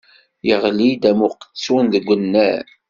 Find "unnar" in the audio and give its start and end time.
2.13-2.65